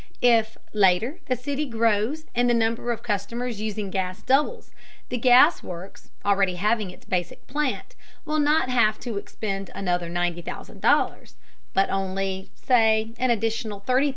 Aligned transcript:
If, 0.23 0.57
later, 0.73 1.19
the 1.27 1.35
city 1.35 1.67
grows 1.69 2.25
and 2.33 2.49
the 2.49 2.55
number 2.55 2.91
of 2.91 3.03
customers 3.03 3.61
using 3.61 3.91
gas 3.91 4.23
doubles, 4.23 4.71
the 5.09 5.17
gas 5.19 5.61
works, 5.61 6.09
already 6.25 6.55
having 6.55 6.89
its 6.89 7.05
basic 7.05 7.45
plant, 7.45 7.95
will 8.25 8.39
not 8.39 8.67
have 8.67 8.99
to 9.01 9.17
expend 9.19 9.69
another 9.75 10.09
$90,000, 10.09 11.35
but 11.75 11.91
only, 11.91 12.49
say, 12.55 13.13
an 13.19 13.29
additional 13.29 13.79
$30,000. 13.81 14.09